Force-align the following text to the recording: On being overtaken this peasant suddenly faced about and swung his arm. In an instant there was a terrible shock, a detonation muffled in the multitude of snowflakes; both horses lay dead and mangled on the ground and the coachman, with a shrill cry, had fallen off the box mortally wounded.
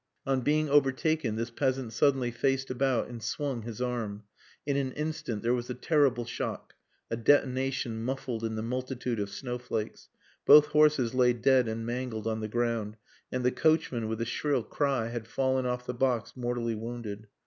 On 0.25 0.41
being 0.41 0.67
overtaken 0.67 1.35
this 1.35 1.51
peasant 1.51 1.93
suddenly 1.93 2.31
faced 2.31 2.71
about 2.71 3.07
and 3.07 3.21
swung 3.21 3.61
his 3.61 3.79
arm. 3.79 4.23
In 4.65 4.75
an 4.75 4.93
instant 4.93 5.43
there 5.43 5.53
was 5.53 5.69
a 5.69 5.75
terrible 5.75 6.25
shock, 6.25 6.73
a 7.11 7.15
detonation 7.15 8.01
muffled 8.01 8.43
in 8.43 8.55
the 8.55 8.63
multitude 8.63 9.19
of 9.19 9.29
snowflakes; 9.29 10.09
both 10.43 10.65
horses 10.69 11.13
lay 11.13 11.33
dead 11.33 11.67
and 11.67 11.85
mangled 11.85 12.25
on 12.25 12.39
the 12.39 12.47
ground 12.47 12.97
and 13.31 13.45
the 13.45 13.51
coachman, 13.51 14.07
with 14.07 14.19
a 14.19 14.25
shrill 14.25 14.63
cry, 14.63 15.09
had 15.09 15.27
fallen 15.27 15.67
off 15.67 15.85
the 15.85 15.93
box 15.93 16.35
mortally 16.35 16.73
wounded. 16.73 17.27